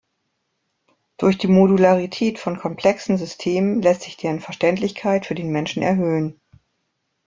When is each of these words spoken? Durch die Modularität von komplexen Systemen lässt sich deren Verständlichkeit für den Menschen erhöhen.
Durch 1.17 1.37
die 1.37 1.45
Modularität 1.47 2.39
von 2.39 2.57
komplexen 2.57 3.17
Systemen 3.19 3.83
lässt 3.83 4.01
sich 4.01 4.17
deren 4.17 4.39
Verständlichkeit 4.39 5.27
für 5.27 5.35
den 5.35 5.51
Menschen 5.51 5.83
erhöhen. 5.83 6.39